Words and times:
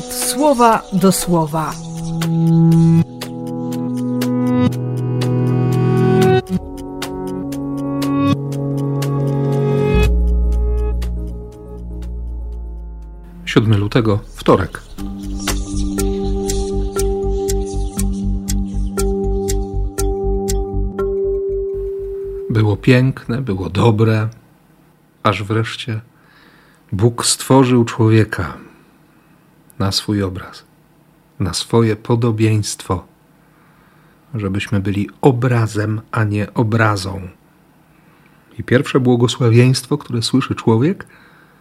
słowa 0.00 0.82
do 0.92 1.12
słowa. 1.12 1.72
Siódmy 13.44 13.76
lutego, 13.76 14.18
wtorek. 14.34 14.82
Było 22.50 22.76
piękne, 22.76 23.42
było 23.42 23.70
dobre, 23.70 24.28
aż 25.22 25.42
wreszcie 25.42 26.00
Bóg 26.92 27.26
stworzył 27.26 27.84
człowieka 27.84 28.71
na 29.82 29.92
swój 29.92 30.22
obraz, 30.22 30.64
na 31.40 31.52
swoje 31.54 31.96
podobieństwo, 31.96 33.06
żebyśmy 34.34 34.80
byli 34.80 35.10
obrazem, 35.20 36.00
a 36.10 36.24
nie 36.24 36.54
obrazą. 36.54 37.28
I 38.58 38.64
pierwsze 38.64 39.00
błogosławieństwo, 39.00 39.98
które 39.98 40.22
słyszy 40.22 40.54
człowiek, 40.54 41.06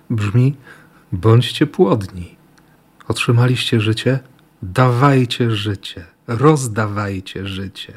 brzmi: 0.09 0.55
bądźcie 1.11 1.67
płodni. 1.67 2.35
Otrzymaliście 3.07 3.81
życie, 3.81 4.19
dawajcie 4.61 5.51
życie, 5.51 6.05
rozdawajcie 6.27 7.47
życie. 7.47 7.93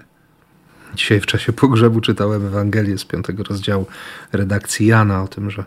Dzisiaj 0.94 1.20
w 1.20 1.26
czasie 1.26 1.52
pogrzebu 1.52 2.00
czytałem 2.00 2.46
Ewangelię 2.46 2.98
z 2.98 3.04
piątego 3.04 3.42
rozdziału 3.42 3.86
redakcji 4.32 4.86
Jana 4.86 5.22
o 5.22 5.28
tym, 5.28 5.50
że, 5.50 5.64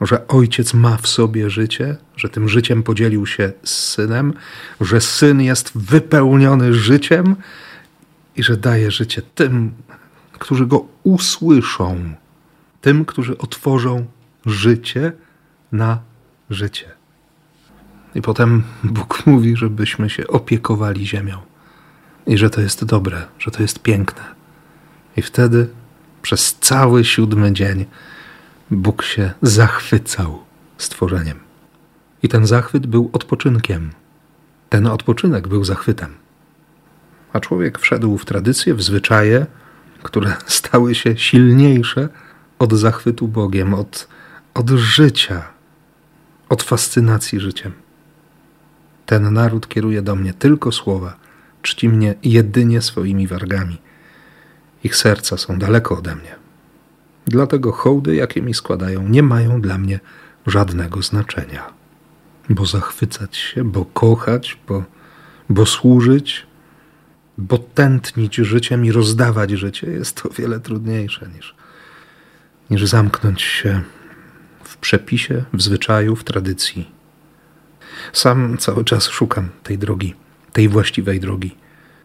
że 0.00 0.28
ojciec 0.28 0.74
ma 0.74 0.96
w 0.96 1.08
sobie 1.08 1.50
życie, 1.50 1.96
że 2.16 2.28
tym 2.28 2.48
życiem 2.48 2.82
podzielił 2.82 3.26
się 3.26 3.52
z 3.62 3.70
synem, 3.70 4.32
że 4.80 5.00
syn 5.00 5.40
jest 5.40 5.70
wypełniony 5.74 6.74
życiem 6.74 7.36
i 8.36 8.42
że 8.42 8.56
daje 8.56 8.90
życie 8.90 9.22
tym, 9.34 9.72
którzy 10.32 10.66
go 10.66 10.86
usłyszą, 11.02 12.14
tym, 12.80 13.04
którzy 13.04 13.38
otworzą 13.38 14.06
życie 14.46 15.12
na 15.72 15.98
życie. 16.50 16.86
I 18.14 18.22
potem 18.22 18.62
Bóg 18.84 19.22
mówi, 19.26 19.56
żebyśmy 19.56 20.10
się 20.10 20.26
opiekowali 20.26 21.06
ziemią 21.06 21.38
i 22.26 22.38
że 22.38 22.50
to 22.50 22.60
jest 22.60 22.84
dobre, 22.84 23.26
że 23.38 23.50
to 23.50 23.62
jest 23.62 23.78
piękne. 23.78 24.22
I 25.16 25.22
wtedy 25.22 25.68
przez 26.22 26.54
cały 26.60 27.04
siódmy 27.04 27.52
dzień 27.52 27.84
Bóg 28.70 29.02
się 29.02 29.32
zachwycał 29.42 30.44
stworzeniem. 30.78 31.38
I 32.22 32.28
ten 32.28 32.46
zachwyt 32.46 32.86
był 32.86 33.10
odpoczynkiem. 33.12 33.90
Ten 34.68 34.86
odpoczynek 34.86 35.48
był 35.48 35.64
zachwytem. 35.64 36.14
A 37.32 37.40
człowiek 37.40 37.78
wszedł 37.78 38.18
w 38.18 38.24
tradycje, 38.24 38.74
w 38.74 38.82
zwyczaje, 38.82 39.46
które 40.02 40.36
stały 40.46 40.94
się 40.94 41.16
silniejsze 41.16 42.08
od 42.58 42.72
zachwytu 42.72 43.28
Bogiem, 43.28 43.74
od, 43.74 44.08
od 44.54 44.70
życia, 44.70 45.48
od 46.48 46.62
fascynacji 46.62 47.40
życiem. 47.40 47.72
Ten 49.06 49.32
naród 49.32 49.68
kieruje 49.68 50.02
do 50.02 50.16
mnie 50.16 50.34
tylko 50.34 50.72
słowa, 50.72 51.16
czci 51.62 51.88
mnie 51.88 52.14
jedynie 52.22 52.82
swoimi 52.82 53.26
wargami. 53.26 53.78
Ich 54.84 54.96
serca 54.96 55.36
są 55.36 55.58
daleko 55.58 55.98
ode 55.98 56.16
mnie. 56.16 56.43
Dlatego 57.26 57.72
hołdy, 57.72 58.14
jakie 58.14 58.42
mi 58.42 58.54
składają, 58.54 59.08
nie 59.08 59.22
mają 59.22 59.60
dla 59.60 59.78
mnie 59.78 60.00
żadnego 60.46 61.02
znaczenia. 61.02 61.72
Bo 62.48 62.66
zachwycać 62.66 63.36
się, 63.36 63.64
bo 63.64 63.84
kochać, 63.84 64.58
bo, 64.68 64.84
bo 65.48 65.66
służyć, 65.66 66.46
bo 67.38 67.58
tętnić 67.58 68.36
życiem 68.36 68.84
i 68.84 68.92
rozdawać 68.92 69.50
życie 69.50 69.90
jest 69.90 70.26
o 70.26 70.30
wiele 70.30 70.60
trudniejsze 70.60 71.28
niż, 71.36 71.54
niż 72.70 72.84
zamknąć 72.84 73.42
się 73.42 73.80
w 74.64 74.76
przepisie, 74.76 75.44
w 75.52 75.62
zwyczaju, 75.62 76.16
w 76.16 76.24
tradycji. 76.24 76.90
Sam 78.12 78.58
cały 78.58 78.84
czas 78.84 79.08
szukam 79.08 79.48
tej 79.62 79.78
drogi, 79.78 80.14
tej 80.52 80.68
właściwej 80.68 81.20
drogi, 81.20 81.56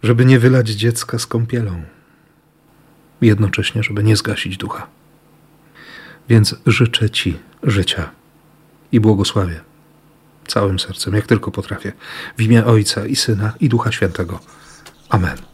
żeby 0.04 0.26
nie 0.26 0.40
wylać 0.40 0.70
dziecka 0.70 1.20
z 1.20 1.26
kąpielą 1.26 1.84
jednocześnie, 3.22 3.84
żeby 3.84 4.04
nie 4.04 4.16
zgasić 4.16 4.58
ducha. 4.58 4.88
Więc 6.30 6.56
życzę 6.66 7.10
Ci 7.10 7.40
życia 7.64 8.10
i 8.92 9.00
błogosławię 9.00 9.62
całym 10.48 10.80
sercem, 10.80 11.16
jak 11.16 11.28
tylko 11.28 11.52
potrafię, 11.52 11.92
w 12.38 12.42
imię 12.42 12.66
Ojca 12.66 13.06
i 13.06 13.16
Syna 13.16 13.54
i 13.60 13.70
Ducha 13.70 13.92
Świętego. 13.92 14.40
Amen. 15.10 15.49